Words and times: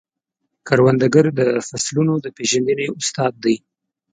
کروندګر 0.67 1.25
د 1.39 1.41
فصلونو 1.67 2.13
د 2.23 2.25
پیژندنې 2.37 2.87
استاد 2.99 3.33
دی 3.43 3.55